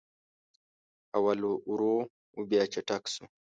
اول 1.17 1.39
ورو 1.69 1.95
و 2.35 2.39
بیا 2.49 2.63
چټک 2.73 3.03
سو 3.13 3.23